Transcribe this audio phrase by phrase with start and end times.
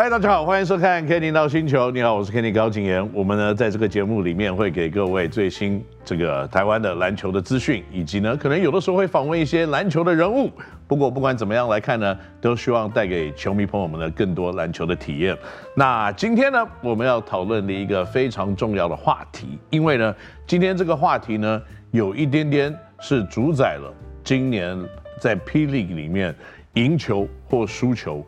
[0.00, 1.88] 嗨，大家好，欢迎收看《Kenny 到星球》。
[1.90, 3.10] 你好，我是 Kenny 高景言。
[3.12, 10.52] 我们呢，在这个节目里面会给各位最新这个台湾的篮球的资讯，以及呢，可能有的时候会访问一些篮球的人物。
[10.86, 15.36] 不过不管怎么样来看呢，都希望带给球迷朋友们呢更多篮球的体验。
[15.74, 20.14] 那今天呢，我们要讨论的一个非常重要的话题，因为呢，
[20.46, 21.60] 今天这个话题呢，
[21.90, 24.78] 有一点点是主宰了今年
[25.20, 26.32] 在 P League 里面
[26.74, 28.24] 赢球或输球。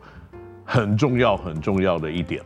[0.65, 2.41] 很重要很重要的一点，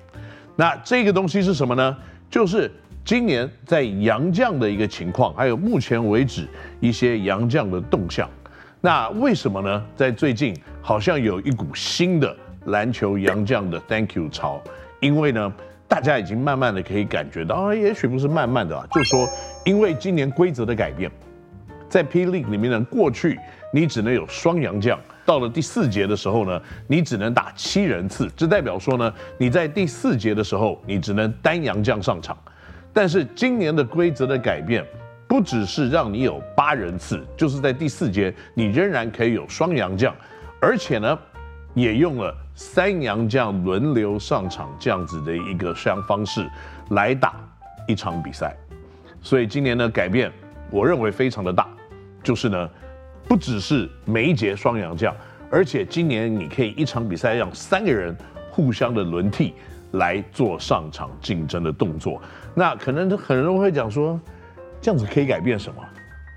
[0.55, 1.95] 那这个东西是什么呢？
[2.29, 2.71] 就是
[3.03, 6.47] 今年在洋将的一个情况，还有目前为止
[6.79, 8.29] 一些洋将的动向。
[8.81, 9.85] 那为什么呢？
[9.95, 14.61] 在最近好像有一股新的篮球洋将的 Thank you 潮，
[14.99, 15.53] 因为呢，
[15.87, 19.27] 大家已经慢慢的可以感觉到，啊，也许不是慢慢的啊，就说
[19.65, 21.11] 因为今年规则的改变，
[21.89, 23.39] 在 P League 里面呢，过去
[23.71, 24.99] 你只能有双洋将。
[25.25, 32.37] 到了第四节的时候呢，你只能打七人次，这代表说呢，你在第四节的时候，你只能单洋将上场。
[32.93, 34.85] 但是今年的规则的改变，
[35.27, 40.15] 不只是让你有八人次，就是在第四节你仍然可以有双洋将，
[40.61, 41.17] 而且呢，
[41.73, 46.47] 也用了三洋将轮流上场这样子的一个相方式
[46.91, 47.33] 来打
[47.87, 48.55] 一场比赛。
[49.23, 50.31] 所以今年的改变，
[50.69, 51.67] 我认为非常的大，
[52.21, 52.69] 就是呢。
[53.27, 55.13] 不只是每一节双阳将，
[55.49, 58.15] 而且今年你可以一场比赛让三个人
[58.51, 59.53] 互相的轮替
[59.93, 62.21] 来做上场竞争的动作。
[62.53, 64.19] 那可能很多人会讲说，
[64.79, 65.81] 这样子可以改变什么？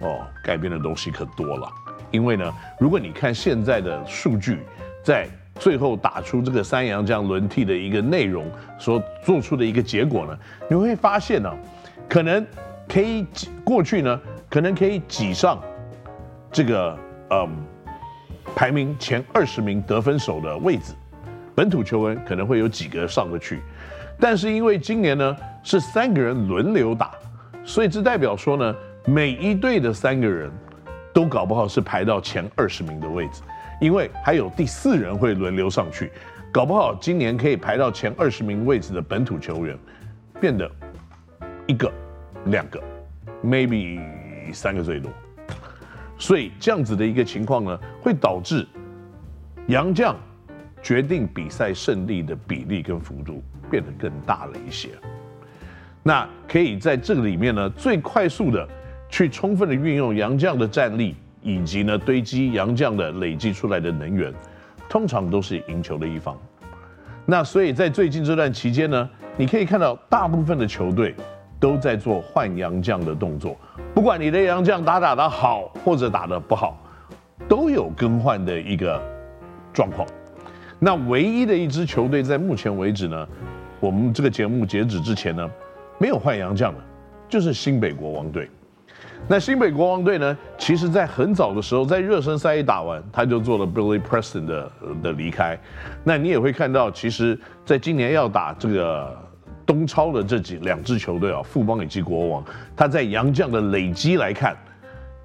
[0.00, 1.68] 哦，改变的东西可多了。
[2.10, 4.60] 因为呢，如果你看现在的数据，
[5.04, 10.38] 在最后打出这个三阳将轮替的一个内容所做出的一个结果呢，
[10.70, 11.52] 你会发现呢，
[12.08, 12.46] 可能
[12.88, 13.26] 可以
[13.62, 15.60] 过去呢，可能可以挤上。
[16.58, 16.98] 这个
[17.30, 17.48] 嗯，
[18.56, 20.92] 排名前二十名得分手的位置，
[21.54, 23.60] 本土球员可能会有几个上得去，
[24.18, 27.12] 但是因为今年呢是三个人轮流打，
[27.64, 28.74] 所以这代表说呢，
[29.06, 30.50] 每一队的三个人
[31.12, 33.40] 都搞不好是排到前二十名的位置，
[33.80, 36.10] 因为还有第四人会轮流上去，
[36.50, 39.78] 搞不好今年可以排到前二十名位置的本土球员，
[40.40, 40.68] 变得
[41.68, 41.88] 一个、
[42.46, 42.82] 两个
[43.44, 44.00] ，maybe
[44.52, 45.08] 三个最多。
[46.18, 48.66] 所以这样子的一个情况呢，会导致
[49.68, 50.16] 杨将
[50.82, 54.90] 决定比赛胜利的比例跟幅度变得更大了一些。
[56.02, 58.66] 那可以在这个里面呢，最快速的
[59.08, 64.32] 去充分的运用杨将的战力，以及呢堆积杨将的累积出来的能源，
[64.88, 66.36] 通常都是赢球的一方。
[67.26, 71.14] 那所以在最近这段期间呢，你可以看到大部分的球队
[71.60, 73.56] 都在做换洋将的动作。
[73.94, 76.78] 不管你的洋将打打得好或者打得不好，
[77.48, 79.00] 都有更换的一个
[79.72, 80.06] 状况。
[80.78, 83.28] 那唯一的一支球队在目前为止呢，
[83.80, 85.50] 我们这个节目截止之前呢，
[85.98, 86.78] 没有换洋将的，
[87.28, 88.48] 就是新北国王队。
[89.26, 95.58] 那新北国王队呢，其实在很早的时候，在热身赛一打完，他就做了 Billy Preston 的的离开。
[96.04, 99.27] 那你也会看到，其实在今年要打这个。
[99.68, 104.56] 东超的这几两支球队啊，富邦以及国王，他在洋将的累积来看，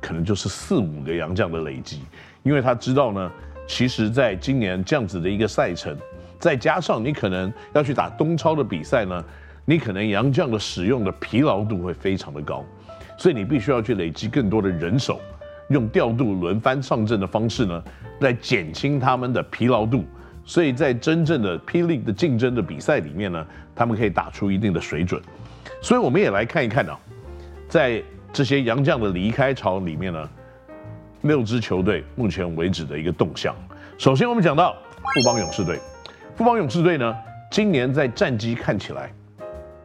[0.02, 2.02] 可能就是四五个洋将的累积，
[2.44, 3.32] 因为他知道呢，
[3.66, 5.98] 其实在今年这样子的一个赛程，
[6.38, 9.24] 再加上你可能要去打东超的比赛呢，
[9.64, 12.66] 你可能洋将的使用的疲劳度会非常的高，
[13.18, 15.22] 所以你必须要去累积更多的人手，
[15.70, 17.82] 用调度轮番上阵的方式呢，
[18.20, 20.04] 来减轻他们的疲劳度。
[20.46, 25.22] 所以在真正的 P League 的竞争的比赛里面呢，他们可以打出一定的水准。
[25.82, 26.98] 所以我们也来看一看啊，
[27.68, 30.30] 在这些洋将的离开潮里面呢，
[31.22, 33.56] 六支球队目前为止的一个动向。
[33.98, 34.76] 首先我们讲到
[35.14, 35.80] 富邦勇士队，
[36.36, 37.16] 富邦勇士队呢，
[37.52, 39.12] 今年在战绩看起来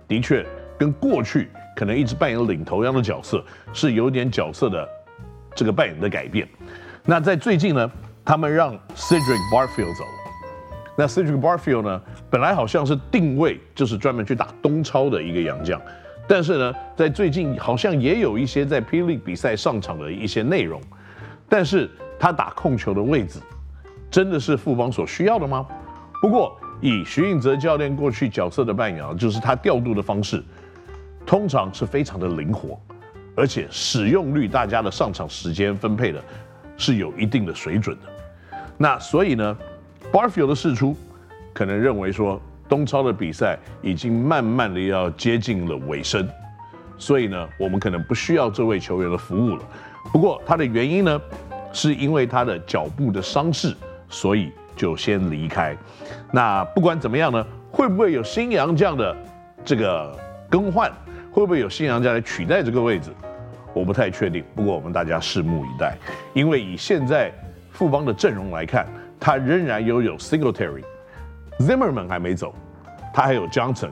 [0.06, 0.44] 的确
[0.78, 4.88] 跟过去可能一直扮演领头羊的角色是有点角色的
[5.54, 6.48] 这个扮演的改变。
[7.04, 7.90] 那在最近呢，
[8.24, 10.04] 他们让 Cedric Barfield 走。
[11.00, 15.80] 那 Cedric Barfield 呢，本来好像是定位就是专门去打东超的一个洋将，
[16.26, 20.80] 但是呢，在最近好像也有一些在 P League 比赛上场的一些内容，
[21.48, 23.38] 但是他打控球的位置，
[24.10, 25.64] 真的是富邦所需要的吗？
[26.20, 30.42] 不过以徐运泽教练过去角色的扮演，就是他调度的方式，
[31.24, 32.76] 通常是非常的灵活，
[33.36, 36.20] 而且使用率大家的上场时间分配的
[36.76, 39.56] 是有一定的水准的，那所以呢。
[40.12, 40.96] Barfield 的释出，
[41.52, 46.26] 可能认为说东超的比赛已经慢慢的要接近了尾声，
[46.96, 49.62] 所以呢，我们可能不需要这位球员的服务了。
[50.12, 51.20] 不过他的原因呢，
[51.72, 53.76] 是因为他的脚部的伤势，
[54.08, 55.76] 所以就先离开。
[56.32, 59.16] 那不管怎么样呢，会不会有新洋将的
[59.64, 60.18] 这个
[60.48, 60.90] 更换？
[61.30, 63.10] 会不会有新洋将来取代这个位置？
[63.74, 64.42] 我不太确定。
[64.56, 65.96] 不过我们大家拭目以待，
[66.32, 67.30] 因为以现在
[67.70, 68.86] 富邦的阵容来看，
[69.18, 72.54] 他仍然拥有 Singletary，Zimmerman 还没走，
[73.12, 73.90] 他还有 Johnson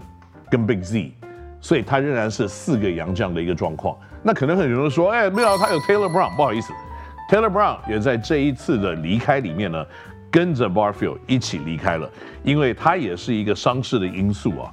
[0.50, 1.12] 跟 Big Z，
[1.60, 3.96] 所以他仍然是四个洋将的一个状况。
[4.22, 6.72] 那可能很多人说，哎，没有，他有 Taylor Brown，不好意思
[7.30, 9.86] ，Taylor Brown 也在这一次的离开里面呢。
[10.28, 12.10] 跟着 Barfield 一起离开了，
[12.42, 14.70] 因为他也是一个伤势的因素啊。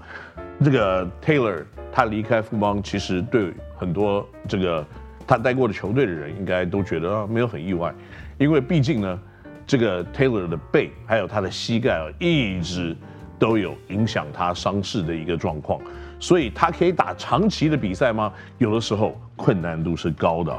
[0.61, 4.85] 这个 Taylor 他离开富邦，其实对很多这个
[5.25, 7.93] 他带过的球队的人，应该都觉得没有很意外，
[8.37, 9.17] 因为毕竟呢，
[9.65, 12.95] 这个 Taylor 的背还有他的膝盖啊，一直
[13.37, 15.79] 都有影响他伤势的一个状况，
[16.19, 18.31] 所以他可以打长期的比赛吗？
[18.57, 20.57] 有的时候困难度是高的，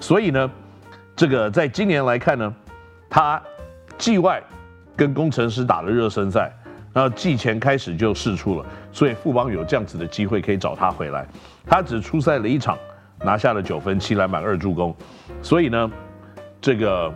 [0.00, 0.50] 所以呢，
[1.14, 2.54] 这个在今年来看呢，
[3.08, 3.42] 他。
[3.98, 4.42] 季外
[4.94, 6.52] 跟工程师打了热身赛，
[6.92, 11.26] 然后季前开始就试出了，所以富邦有这样子的机会可以找他回来。
[11.64, 12.76] 他只出赛了一场，
[13.24, 14.94] 拿下了九分七篮板二助攻，
[15.40, 15.90] 所以呢，
[16.60, 17.10] 这个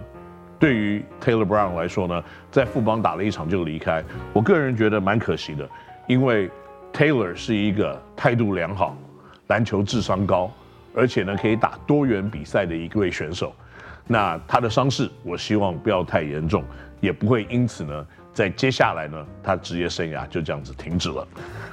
[0.61, 2.23] 对于 Taylor Brown 来说呢，
[2.53, 4.05] 在富邦打了一场就离开，
[4.35, 5.67] 我个人觉得蛮可惜的，
[6.07, 6.51] 因为
[6.93, 8.95] Taylor 是一个态度良好、
[9.47, 10.53] 篮球智商高，
[10.95, 13.55] 而且呢可以打多元比赛的一位选手。
[14.07, 16.63] 那他的伤势，我希望不要太严重，
[17.01, 21.27] 也不会因此呢，在接下来呢，他职业生涯就这样子停止了。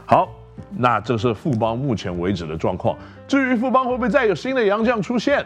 [0.06, 0.30] 好，
[0.78, 2.98] 那这是富邦目前为止的状况。
[3.28, 5.46] 至于富邦会不会再有新的洋将出现，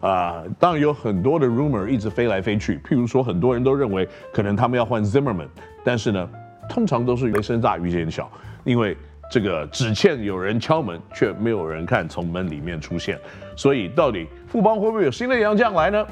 [0.00, 2.78] 啊、当然有很多的 rumor 一直飞来飞去。
[2.78, 5.48] 譬如说，很多人都认为可能他们要换 Zimmerman，
[5.84, 6.28] 但是呢，
[6.68, 8.30] 通常都是雷声大雨点小，
[8.64, 8.96] 因为。
[9.30, 13.20] 这个只欠有人敲门，却没有人看从门里面出现，
[13.54, 16.06] 所以到底富邦会不会有新的洋将来呢？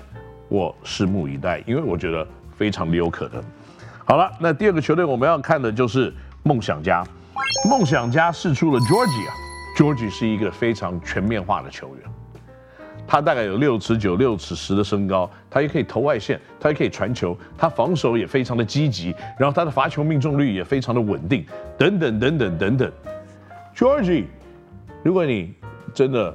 [0.50, 2.29] 我拭目以待，因为我觉得
[2.59, 3.43] 非常的有可能。
[4.05, 6.12] 好了，那第二个球队我们要看的就是
[6.43, 7.03] 梦想家。
[7.67, 9.33] 梦想家释出了 Georgie 啊
[9.79, 12.15] ，Georgie 是一个非常全面化的球员。
[13.06, 21.44] 他大概有六尺九、六尺十的身高，他也可以投外线，他也可以传球，他防守也非常的积极，然后他的罚球命中率也非常的稳定，
[21.79, 22.93] 等等等等等等。
[23.75, 24.25] Georgie，
[25.03, 25.55] 如果你
[25.94, 26.35] 真的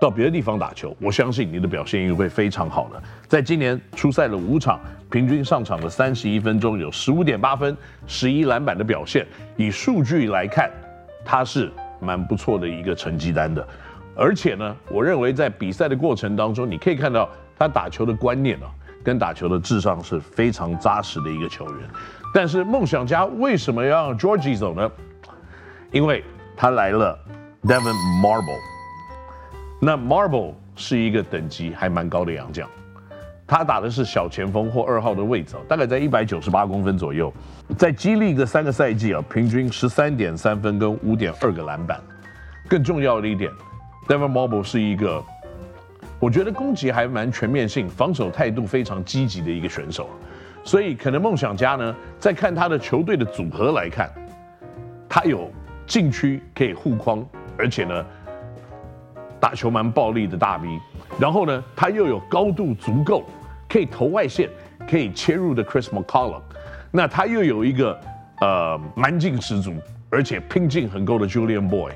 [0.00, 3.02] 到别的地方打球，我相信你的表现也会非常好的。
[3.26, 4.78] 在今年出赛了五场，
[5.10, 7.76] 平均上场的三十一分钟有十五点八分、
[8.06, 9.26] 十一篮板的表现，
[9.56, 10.70] 以数据来看，
[11.24, 13.66] 他是蛮不错的一个成绩单的。
[14.16, 17.28] 而且呢，我认为在比赛的过程当中，你可以看到
[17.58, 18.70] 他打球的观念啊，
[19.02, 21.88] 跟打球的智商是非常扎实的一个球员。
[22.32, 24.90] 但是梦想家为什么要让 Georgie 走呢？
[25.90, 26.24] 因为
[26.56, 27.18] 他来了
[27.62, 28.58] ，Devon Marble。
[29.80, 32.68] 那 Marble 是一个等级还蛮高的洋将，
[33.46, 37.32] 他打的是小前锋或二号的位置，大概在一百九十八公分左右，
[37.76, 42.00] 在 G League 的三个赛季啊，平均十三点三分跟五点二个篮板。
[42.68, 43.50] 更重要的一点。
[44.06, 45.24] Devin Mobile 是一个，
[46.20, 50.10] 我觉得攻击还蛮全面性，防守态度非常积极的一个选手，
[50.62, 54.10] 所以可能梦想家呢，在看他的球队的组合来看，
[55.08, 55.50] 他有
[55.86, 57.24] 禁区可以护框，
[57.56, 58.04] 而且呢，
[59.40, 60.68] 打球蛮暴力的大 V，
[61.18, 63.24] 然后呢，他又有高度足够
[63.66, 64.50] 可以投外线、
[64.86, 66.42] 可以切入的 Chris McCollum，
[66.90, 67.98] 那他又有一个
[68.42, 69.72] 呃蛮劲十足，
[70.10, 71.90] 而且拼劲很够的 Julian Boy，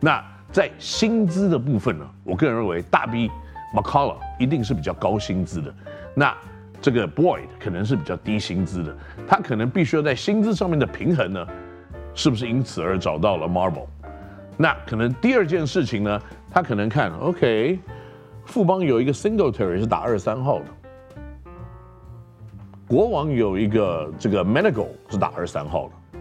[0.00, 0.20] 那。
[0.52, 3.30] 在薪资的部分呢，我个人认为大 B
[3.74, 5.74] McCalla 一定是比较高薪资的，
[6.14, 6.34] 那
[6.80, 11.46] 这个 Boyd 可能是比较低薪资的，他可能必须要在薪资上面的平衡呢，
[12.14, 13.86] 是不是因此而找到了 Marble？
[14.56, 17.78] 那可能第二件事情呢，他可能看 OK，
[18.46, 20.64] 富邦有一个 Singletary 是打二三号的，
[22.88, 26.18] 国王有一个这个 Manigault 是打二三号的，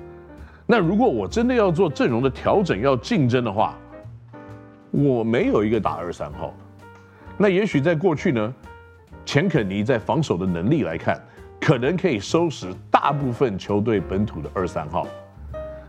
[0.66, 3.78] 那如果我真的要做阵容的调整，要竞争的话。
[4.96, 6.54] 我没有一个打二三号，
[7.38, 8.54] 那也许在过去呢，
[9.26, 11.22] 钱肯尼在防守的能力来看，
[11.60, 15.06] 可能可以收拾大部分球队本土的二三号。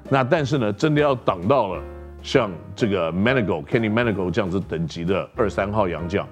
[0.09, 1.81] 那但是呢，真的要挡到了
[2.21, 6.27] 像这个 Manigo Kenny Manigo 这样子等级的二三号洋将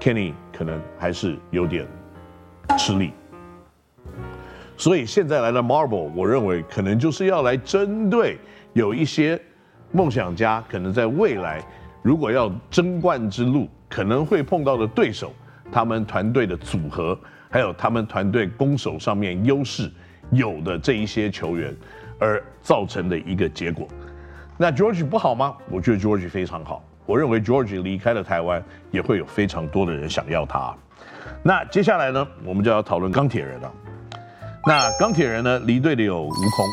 [0.00, 1.86] ，Kenny 可能还是有点
[2.76, 3.12] 吃力。
[4.76, 8.38] 所以现在来了 Marble，我认为可能就是要来针对
[8.72, 9.40] 有一些。
[9.92, 11.62] 梦想家可能在未来，
[12.02, 15.32] 如果要争冠之路，可能会碰到的对手，
[15.70, 17.18] 他们团队的组合，
[17.50, 19.90] 还有他们团队攻守上面优势
[20.30, 21.74] 有的这一些球员，
[22.18, 23.86] 而造成的一个结果。
[24.58, 25.56] 那 George 不好吗？
[25.70, 26.82] 我觉得 George 非常好。
[27.04, 30.74] 我认为 George 离开了台湾，也会有非常多的人想要他。
[31.42, 33.72] 那接下来呢，我们就要讨论钢铁人了。
[34.66, 36.66] 那钢铁人呢，离队的有吴空。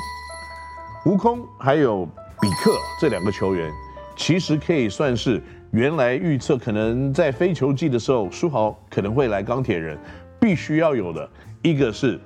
[1.06, 2.08] 吴空还有
[2.42, 3.72] 比克这两个球员，
[4.16, 9.98] 其实可以算是原来预测可能在非球季的时候，书豪可能会来钢铁人，
[10.40, 11.30] 必须要有的
[11.62, 12.20] 一个是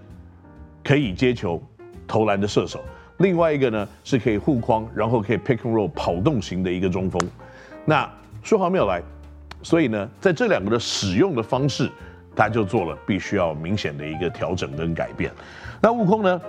[0.83, 1.61] 可以接球、
[2.07, 2.79] 投篮的射手，
[3.17, 7.21] 另外一个呢是可以护框，然后可以 pick and roll 跑动型的一个中锋。
[7.85, 8.09] 那
[8.41, 9.01] 书豪没有来，
[9.61, 11.91] 所以呢，在这两个的使用的方式，
[12.35, 15.31] 他就做了必须要明显的一个调整跟改变。
[15.81, 16.41] 那悟空呢？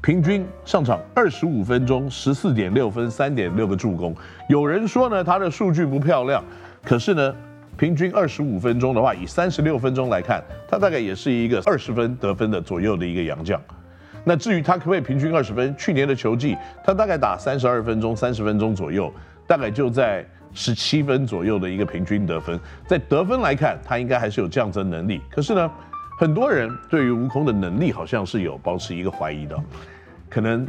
[0.00, 4.14] 平均上场二十五分钟，十四点六分，三点六个助攻。
[4.48, 6.42] 有人说呢，他的数据不漂亮，
[6.84, 7.34] 可是呢，
[7.76, 13.60] 平均二十五分钟的话，以三十六分钟来看，他大概也是一个二十分得分的左右的一个洋将。
[14.24, 15.74] 那至于他可不可以平均二十分？
[15.76, 19.12] 去年的球季，他大概打三十二分钟，三十分钟左右，
[19.48, 20.24] 大概就在
[20.54, 22.58] 十七分左右的一个平均得分。
[22.86, 25.20] 在得分来看，他应该还是有降增能力。
[25.28, 25.70] 可是呢，
[26.18, 29.56] 很多人对于悟空的能力好像是有保持一个怀疑的，
[30.28, 30.66] 可能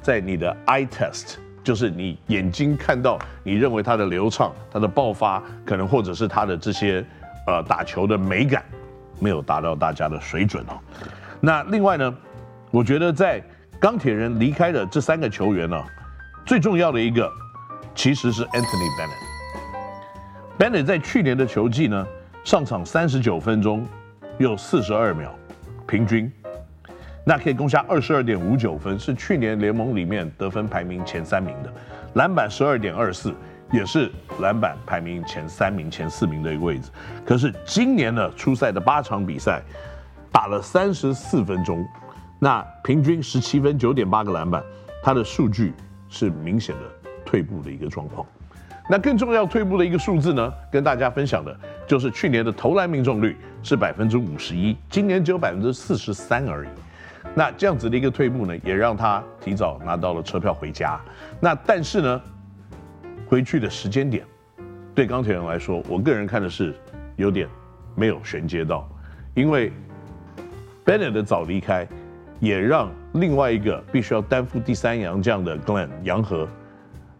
[0.00, 7.04] 在你的 eye test，就是你眼睛看到，你认为他的流畅、他的爆发，可能或者是他的这些
[7.48, 8.64] 呃打球的美感，
[9.18, 10.78] 没有达到大家的水准哦。
[11.40, 12.14] 那另外呢，
[12.70, 13.42] 我觉得在
[13.80, 15.84] 钢铁人离开的这三个球员呢，
[16.46, 17.28] 最重要的一个
[17.96, 19.26] 其实是 Anthony Bennett。
[20.56, 22.06] Bennett 在去年的球季呢，
[22.44, 23.84] 上场三十九分钟。
[24.38, 25.30] 有四十二秒，
[25.86, 26.30] 平均，
[27.24, 31.72] 那可以攻下二十二点五九分，是去年联盟里面得分排名前三名的，
[32.14, 33.32] 篮板十二点二四，
[33.70, 34.10] 也是
[34.40, 36.90] 篮板排名前三名、前四名的一个位置。
[37.24, 39.62] 可是今年呢，初赛的八场比赛，
[40.32, 41.86] 打了三十四分钟，
[42.38, 44.62] 那平均十七分、九点八个篮板，
[45.02, 45.72] 他的数据
[46.08, 48.26] 是明显的退步的一个状况。
[48.90, 56.68] 那更重要退步的一个数字呢，跟大家分享的就是去年的投篮命中率是百分之五十一，今年只有百分之四十三而已。
[57.34, 61.00] 那这样子的一个退步呢，也让他提早拿到了车票回家。
[61.40, 62.20] 那但是呢，
[63.26, 64.24] 回去的时间点，
[64.94, 66.74] 对钢铁人来说，我个人看的是
[67.16, 67.48] 有点
[67.94, 68.88] 没有衔接到，
[69.34, 69.72] 因为
[70.84, 71.86] Bennett 的早离开，
[72.40, 76.48] 也让另外一个必须要担负第三洋将的 Glenn 杨和。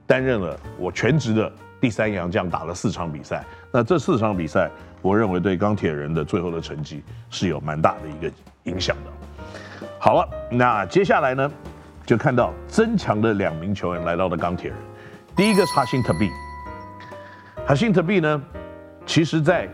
[0.05, 1.51] 担任了我全职的
[1.83, 3.45] 第三洋将，打了四场比赛。
[3.73, 4.71] 那这四场比赛，
[5.03, 8.33] 我认为对钢铁人的最后的成绩是有蛮大的一个
[8.71, 9.89] 影响的。
[9.99, 11.51] 好了，那接下来呢，
[12.07, 14.79] 就看到增强的两名球员来到了钢铁人。
[15.35, 16.31] 第一个是哈辛特比，
[17.67, 18.41] 哈辛特比呢，
[19.05, 19.69] 其实在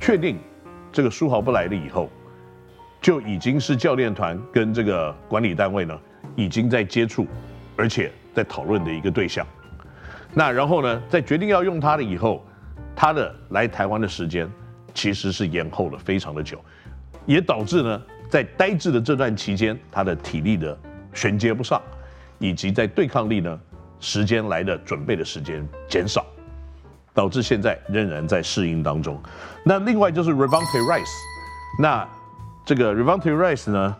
[0.00, 0.38] 确定
[0.90, 2.08] 这个书豪不来了以后，
[3.02, 5.94] 就已经是教练团跟这个管理单位呢，
[6.36, 7.26] 已经在接触，
[7.76, 8.10] 而且。
[8.34, 9.44] 在讨论的一个对象，
[10.34, 12.46] 那然后呢，在决定要用他的以后，
[12.94, 14.48] 他的来台湾的时间
[14.94, 16.62] 其实是延后了非常的久，
[17.26, 20.78] 也导致呢，在呆滞的这段期间，他的体力的
[21.12, 21.80] 衔接不上，
[22.38, 23.60] 以及在对抗力呢，
[23.98, 26.24] 时间来的准备的时间减少，
[27.14, 29.20] 导致现在仍然在适应当中。
[29.64, 31.16] 那另外就是 Revante Rice，
[31.80, 32.06] 那
[32.64, 33.96] 这个 Revante Rice 呢，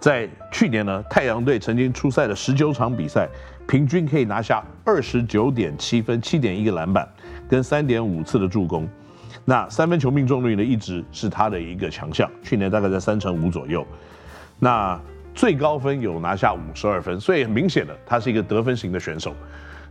[0.00, 3.28] 在去年呢，太阳队曾经出赛了十九场比赛。
[3.66, 7.08] 平均可以拿下二十九点七分、七点一个篮板，
[7.48, 8.86] 跟三点五次的助攻。
[9.44, 13.86] 那三分球命中率呢，一直是他的一个强项，去年大概在三成五左右。
[14.58, 15.00] 那
[15.34, 19.34] 最高分有拿下五十二分，所以很明显的，他是一个得分型的选手。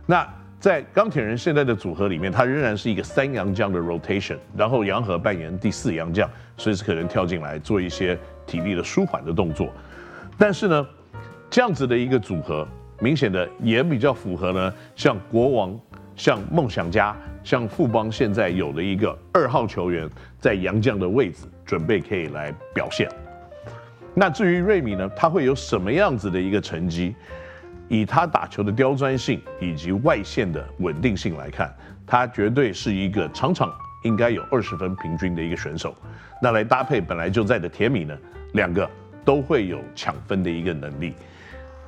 [0.06, 0.26] 那
[0.60, 9.68] 在钢铁人现在的组合里面，他仍然是一个三洋将的 rotation，然后杨和扮演第四洋将，随时可能跳进来做一些体力的舒缓的动作。
[10.38, 10.86] 但是呢，
[11.50, 12.66] 这样子的一个组合。
[13.02, 15.76] 明显的也比较符合呢，像国王、
[16.14, 23.08] 像梦想家、像富邦现在有的一个二号球员在杨将的位置，准备可以来表现。
[24.14, 27.16] 那至于瑞米呢，他会有什么样子的一个成绩？
[27.88, 31.74] 以他打球的刁钻性以及外线的稳定性来看，
[32.06, 33.68] 他绝对是一个场场
[34.04, 35.92] 应该有二十分平均的一个选手。
[36.40, 38.16] 那来搭配本来就在的铁米呢，
[38.52, 38.88] 两个
[39.24, 41.14] 都会有抢分的一个能力。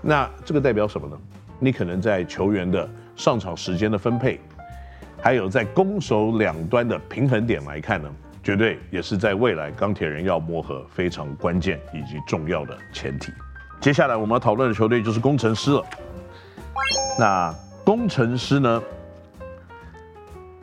[0.06, 1.18] 那这个代表什么呢？
[1.58, 4.38] 你可能在球员的上场时间的分配，
[5.22, 8.10] 还有在攻守两端的平衡点来看呢，
[8.42, 13.32] 绝对也是在未来钢铁人要磨合非常关键以及重要的前提。
[13.80, 15.82] 接下来我们要讨论的球队就是工程师了。
[17.18, 18.82] 那工程师呢，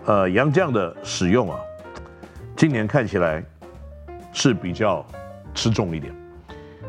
[0.06, 1.58] 呃，杨将的使用啊，
[2.56, 3.44] 今年看起来
[4.34, 5.04] 是比较
[5.56, 6.14] 吃重一点。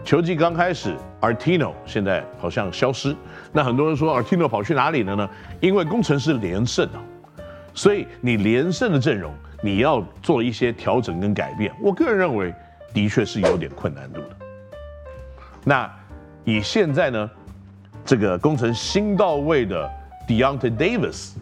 [0.05, 3.15] 球季刚开始，Artino 现在好像消失。
[3.53, 5.31] 那很多人说 Artino 跑去哪里了呢？
[5.61, 7.01] 因为工程师连胜啊，
[7.73, 9.33] 所以你连胜的阵容，
[9.63, 11.73] 你要做一些调整跟改变。
[11.81, 12.53] 我个人认为，
[12.93, 14.37] 的确是有点困难度的。
[15.65, 15.91] 那
[16.45, 17.31] 以现在呢，
[18.05, 19.89] 这个工程新到位的
[20.27, 21.35] Deontay Davis，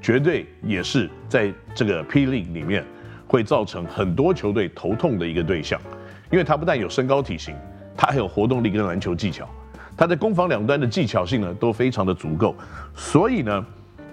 [0.00, 2.26] 绝对也是在这个 P.
[2.26, 2.82] League 里面
[3.26, 5.78] 会造成很多球队头痛的一个对象，
[6.30, 7.54] 因为他不但有身高体型，
[7.96, 9.48] 他还有活动力跟篮球技巧，
[9.96, 12.54] 他在攻防两端的技巧性呢都非常的足够，
[12.94, 13.64] 所以呢，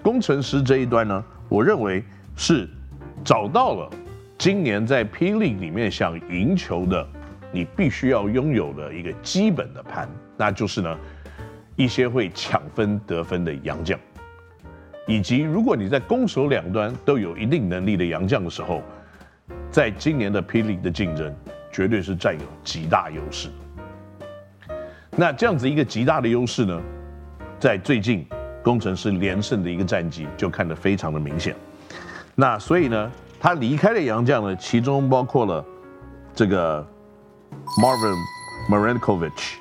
[0.02, 2.02] 工程师这一端呢，我认为
[2.36, 2.68] 是
[3.24, 3.90] 找到了
[4.38, 7.06] 今年在霹雳里面想赢球的，
[7.52, 10.98] 你必须要拥有的一个基本的盘，那就是呢，
[11.76, 13.98] 一些会抢分得分的洋将，
[15.06, 18.82] 以及如果你在攻守两端都有一定能力的洋将的时候，
[19.70, 21.34] 在今年的霹雳的竞争
[21.70, 23.48] 绝对是占有极大优势。
[25.16, 26.80] 那这样子一个极大的优势呢，
[27.60, 28.26] 在最近
[28.62, 31.54] 工程师连胜的一个战绩就看得非常的明显。
[32.34, 35.62] 那所以呢，他离开的洋将呢，其中包括了
[36.34, 36.86] 这个
[37.80, 38.16] Marvin
[38.70, 39.56] Marinkovic。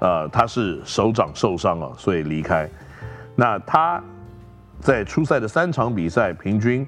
[0.00, 2.70] 呃，他是手掌受伤了，所以离开。
[3.34, 4.00] 那他
[4.78, 6.86] 在初赛的三场比赛，平均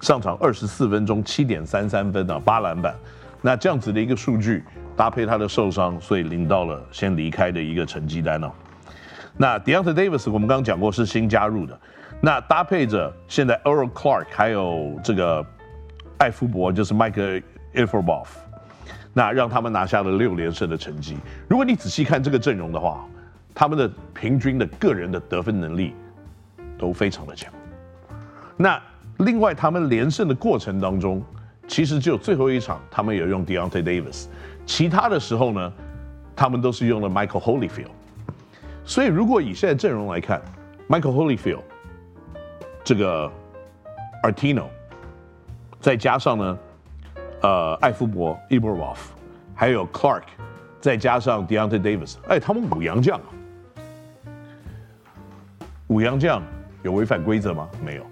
[0.00, 2.94] 上场二十四分钟，七点三三分啊，八篮板。
[3.42, 4.64] 那这样子的一个数据，
[4.96, 8.50] 搭配他的受伤，所以领到了先离开的一个成绩单哦。
[9.36, 11.78] 那 Deyonta Davis 我们刚刚讲过是新加入的，
[12.20, 15.44] 那搭配着现在 Earl Clark 还有这个
[16.16, 17.42] 艾夫伯，就是 Mike
[17.74, 18.26] Ilfracombe
[19.12, 21.16] 那让他们拿下了六连胜的成绩。
[21.48, 23.04] 如果你仔细看这个阵容的话，
[23.54, 25.94] 他们的平均的个人的得分能力
[26.78, 27.52] 都非常的强。
[28.56, 28.80] 那
[29.18, 31.22] 另外，他们连胜的过程当中，
[31.66, 34.26] 其实只有最后一场他们有用 Deontay Davis，
[34.64, 35.72] 其他的时候呢，
[36.34, 37.90] 他们都是用了 Michael Holyfield。
[38.84, 40.40] 所以，如果以现在阵容来看
[40.88, 41.62] ，Michael Holyfield
[42.84, 43.30] 这个
[44.22, 44.64] Artino，
[45.80, 46.58] 再加上呢。
[47.42, 49.14] 呃，艾夫伯、伊布罗夫，
[49.54, 50.22] 还有 Clark，
[50.80, 53.28] 再加上 Deontay Davis，哎，他们五洋将啊，
[55.88, 56.42] 五洋将
[56.82, 57.68] 有违反规则吗？
[57.84, 58.06] 没有。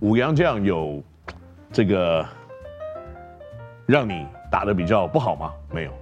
[0.00, 1.00] 五洋将有
[1.72, 2.26] 这个
[3.86, 5.52] 让你打的比较不好吗？
[5.72, 5.92] 没有。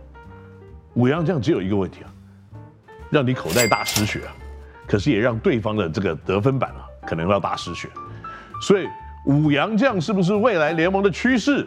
[0.95, 2.11] 五羊将只有一个问题啊，
[3.11, 4.35] 让你口袋大失血啊，
[4.87, 7.89] 可是也让对方的这个得分板啊可能要大失血。
[8.61, 8.89] 所以
[9.27, 11.67] 五羊将是不是未来联盟的趋势？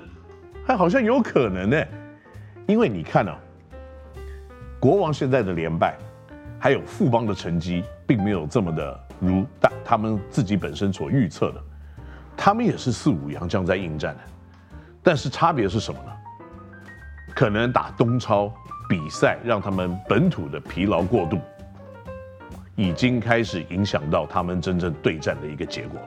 [0.66, 1.86] 还好像有可能呢，
[2.68, 3.38] 因为你看啊，
[4.80, 5.96] 国王现在的连败，
[6.60, 11.64] 还有富邦的成绩，并没有这么的如大他们自己本身所预测的，
[12.36, 14.22] 他们也是四五洋将在应战的，
[15.04, 16.12] 但是差别是什么呢？
[17.36, 18.52] 可能打东超
[18.90, 21.40] 比赛，让他们本土的疲劳过度，
[22.76, 26.00] 已经开始影响到他们真正对战的一个结果，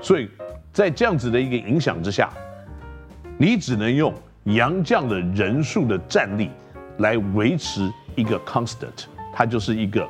[0.00, 0.30] 所以
[0.72, 2.30] 在这样子的一个影响之下。
[3.38, 4.14] 你只能用
[4.44, 6.50] 洋将的人数的战力
[6.98, 10.06] 来维持一个 constant，它就是一个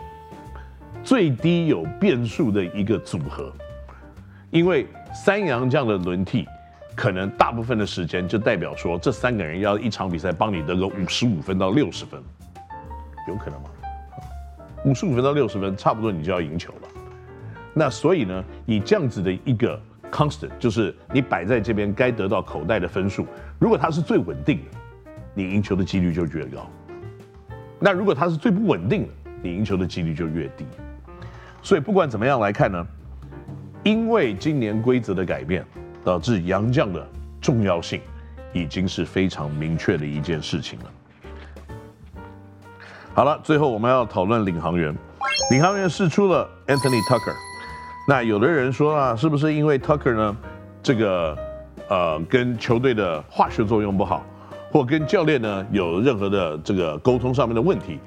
[1.02, 3.50] 最低有变数的一个组合。
[4.52, 6.46] 因为三洋将的轮替，
[6.94, 12.22] 可能大部分的时间就代表说这三个人要一场比赛帮你得个五十五分到六十分，
[13.26, 13.70] 有可能吗？
[14.84, 16.88] 五十五分到六十分，差不多你就要赢球了。
[17.72, 19.80] 那所以呢，以这样子的一个。
[20.12, 23.26] Constant 就是你摆在这边该得到口袋的分数，
[23.58, 24.78] 如果它是最稳定的，
[25.32, 26.68] 你赢球的几率就越高。
[27.78, 29.08] 那如果它是最不稳定的，
[29.40, 30.66] 你赢球的几率就越低。
[31.62, 32.86] 所以不管怎么样来看呢，
[33.82, 35.64] 因为今年规则的改变，
[36.04, 37.04] 导致洋将的
[37.40, 38.00] 重要性
[38.52, 40.84] 已经是非常明确的一件事情了。
[43.12, 44.94] 好了，最后我们要讨论领航员，
[45.50, 47.34] 领航员试出了 Anthony Tucker。
[48.08, 50.36] 那有的人说啊，是不是因为 Tucker 呢，
[50.82, 51.36] 这个
[51.88, 54.24] 呃跟球队的化学作用不好，
[54.70, 57.98] 或跟教练呢有任何的这个沟通上面的问题？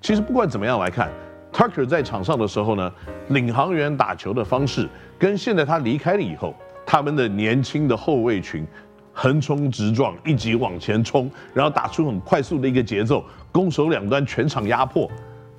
[0.00, 1.10] 其实不管怎么样来看
[1.58, 2.92] ，Tucker 在场上的时候呢，
[3.30, 6.54] 领航员打球的方式跟现在他离开了以后，
[6.86, 8.64] 他们的年轻的后卫群
[9.12, 15.10] 横冲直撞，一直往前冲，然后打出很快速的一个节奏，攻守两端全场压迫，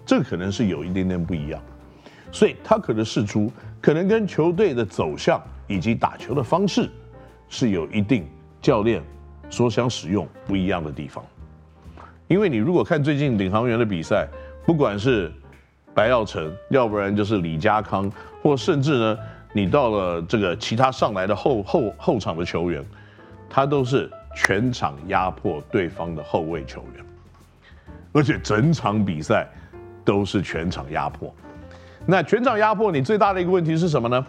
[0.06, 1.62] 这可能是有一点点不一样。
[2.32, 3.52] 所以 Tucker 的释出。
[3.82, 6.90] 可能跟球队的走向以及打球的方式
[7.48, 8.28] 是有一定
[8.62, 9.02] 教练
[9.50, 11.24] 所想使用不一样的地方，
[12.28, 14.28] 因为你如果看最近领航员的比赛，
[14.66, 15.32] 不管是
[15.94, 19.18] 白耀成，要不然就是李家康，或甚至呢，
[19.54, 22.86] 你到了这个其他上来的后后后场的球员，
[23.50, 27.04] 他都是全场压迫对方的后卫球员，
[28.14, 29.48] 而且整场比赛
[30.06, 31.34] 都是全场压迫。
[32.06, 34.26] 那全场压迫你最大的一个问题是什么呢？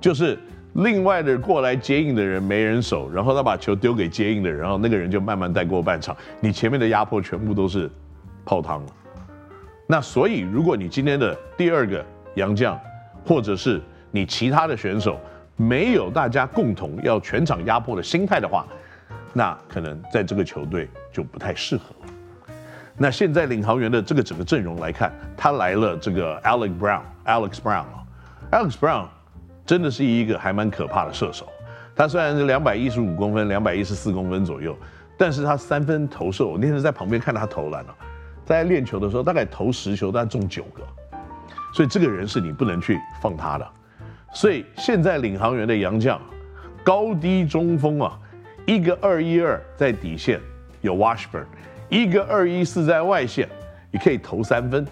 [0.00, 0.38] 就是
[0.74, 6.16] 另外的过来接应的人没人守，然后他把球丢给接应的人，然后那个人就慢慢带过半场。
[6.40, 7.90] 你前面的压迫全部都是
[8.44, 8.92] 泡汤了。
[9.90, 12.78] 那所以，如果你今天的第二个洋将，
[13.26, 15.18] 或者是你其他的选手
[15.56, 18.64] 没有大家共同要全场压迫的心态的话，
[19.32, 22.12] 那可能在这个球队就不太适合了。
[22.96, 28.04] 那现在领航员的这个整个阵容来看，他来了这个 Alex Brown，Alex Brown 啊
[28.52, 29.08] ，Alex Brown
[29.66, 31.48] 真的是一个还蛮可怕的射手。
[31.96, 34.76] 他虽然是两百一十五公分，两百一十四公分左右，
[35.18, 37.94] 但是他三分投射，我那天在旁边看他投篮了，
[38.50, 40.82] 在练球的时候大概投十球，但中九个，
[41.72, 43.66] 所以这个人是你不能去放他的。
[44.34, 46.20] 所以现在领航员的洋将，
[46.82, 48.18] 高低中锋啊，
[48.66, 50.40] 一个二一二在底线
[50.80, 51.44] 有 Washburn。
[51.88, 53.48] 一个二一四在外线，
[53.92, 54.84] 你可以投三分，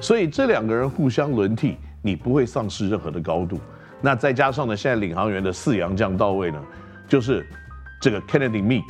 [0.00, 3.60] 所以这两个人互相轮替，你不会丧失任何的高度。
[4.00, 6.62] 那再加上呢，现在领航员的四洋将到位呢，
[7.06, 7.46] 就是
[8.00, 8.84] 这个 Kennedy Meek，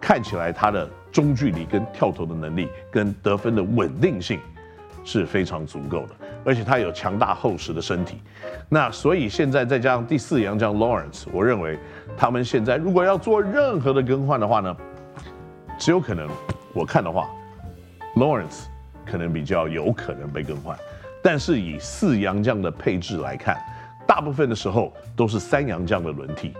[0.00, 4.38] 看起来他的中距离跟跳投的能力跟得分的稳定性
[5.04, 8.20] 是非常足够的，而且他有强大厚实的身体。
[8.68, 11.78] 那所以现在再加上第四洋将 Lawrence，我认为
[12.16, 14.76] 他们现在如果要做任何的更换的话呢，
[15.78, 16.28] 只有可能。
[16.74, 17.28] 我看的话
[18.14, 18.66] ，Lawrence
[19.04, 20.78] 可能比较有可能被更换，
[21.22, 23.56] 但是以四洋将的配置来看，
[24.06, 26.52] 大部分的时候都是三洋将的轮替，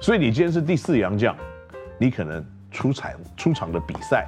[0.00, 1.34] 所以你今天是第四洋将，
[1.98, 4.26] 你可能出场出场的比赛，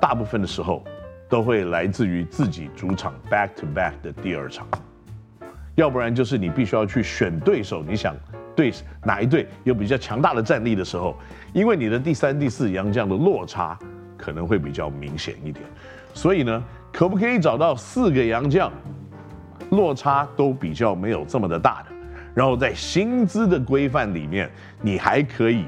[0.00, 0.82] 大部分的时候
[1.28, 4.66] 都会来自于自己主场 back to back 的第二场，
[5.74, 8.14] 要不然就是你必须要去选对手，你想。
[8.54, 8.70] 对
[9.02, 11.16] 哪一队有比较强大的战力的时候，
[11.54, 13.78] 因为你的第三、第四洋将的落差
[14.14, 15.64] 可能会比较明显一点，
[16.12, 18.70] 所以呢，可不可以找到四个洋将
[19.70, 21.96] 落差都比较没有这么的大的，
[22.34, 24.50] 然后在薪资的规范里面，
[24.82, 25.64] 你还可以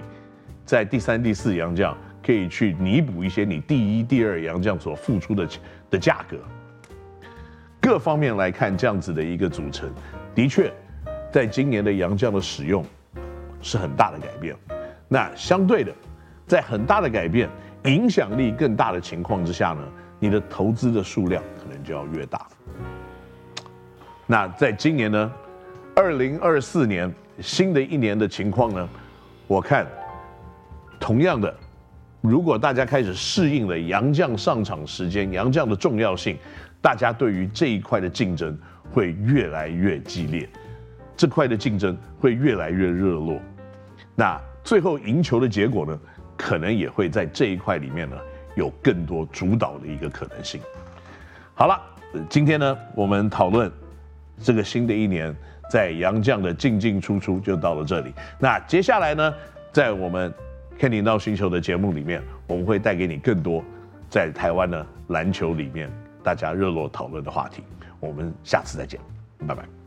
[0.64, 5.48] 在第三、第四洋将可以去弥补一些你第一、第二洋将所付出的
[5.90, 6.38] 的价格，
[7.81, 9.90] 各方面来看，这样子的一个组成，
[10.35, 10.72] 的确。
[11.31, 12.87] 在今年的洋将的使用
[13.61, 14.55] 是很大的改变，
[15.09, 15.92] 那相对的，
[16.46, 17.50] 在很大的改变、
[17.87, 19.83] 影响力更大的情况之下呢，
[20.20, 22.46] 你的投资的数量可能就要越大。
[24.29, 25.33] 那在今年呢，
[25.96, 28.88] 二零二四年新的一年的情况呢，
[29.48, 29.85] 我看
[31.04, 31.54] 同样的，
[32.22, 36.34] 如果大家开始适应了杨将上场时间、杨将的重要性，
[36.80, 38.58] 大家对于这一块的竞争
[38.90, 40.48] 会越来越激烈。
[41.14, 43.38] 这块的竞争会越来越热络，
[44.14, 46.00] 那最后赢球的结果呢，
[46.38, 48.16] 可能也会在这一块里面呢
[48.56, 50.58] 有更多主导的一个可能性。
[51.52, 51.78] 好了，
[52.30, 53.70] 今天呢我们讨论
[54.42, 55.36] 这个新的一年
[55.70, 58.10] 在杨将的进进出出就到了这里。
[58.38, 59.34] 那接下来呢，
[59.70, 60.32] 在我们
[60.78, 63.62] 看球闹星球的节目里面，我们会带给你更多
[64.08, 65.90] 在台湾的篮球里面
[66.22, 67.62] 大家热络讨论的话题。
[68.00, 69.00] 我们下次再见，
[69.46, 69.84] 拜拜。